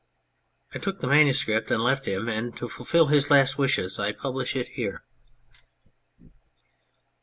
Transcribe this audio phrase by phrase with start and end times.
[0.73, 4.55] I took the manuscript and left him, and to fulfil his last wishes I publish
[4.55, 5.03] it here.